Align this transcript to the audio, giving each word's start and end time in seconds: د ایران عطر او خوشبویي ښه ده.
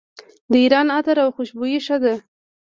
د 0.51 0.53
ایران 0.63 0.87
عطر 0.97 1.15
او 1.25 1.29
خوشبویي 1.35 1.79
ښه 1.85 1.97
ده. 2.03 2.15